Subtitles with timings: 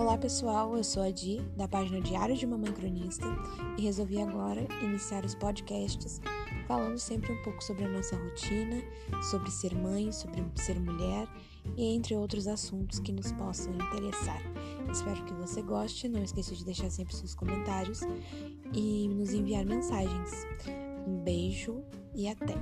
[0.00, 3.26] Olá pessoal, eu sou a Di, da página Diário de Mamãe Cronista,
[3.76, 6.22] e resolvi agora iniciar os podcasts
[6.66, 8.82] falando sempre um pouco sobre a nossa rotina,
[9.30, 11.28] sobre ser mãe, sobre ser mulher
[11.76, 14.40] e entre outros assuntos que nos possam interessar.
[14.90, 18.00] Espero que você goste, não esqueça de deixar sempre seus comentários
[18.72, 20.30] e nos enviar mensagens.
[21.06, 22.54] Um beijo e até!